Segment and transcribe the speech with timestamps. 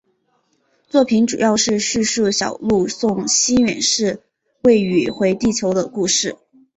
[0.89, 4.23] 作品主要是在叙述小路送西远寺
[4.63, 6.37] 未宇回地球的故事。